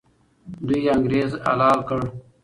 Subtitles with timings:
[0.67, 1.99] دوی انګریز حلال کړ.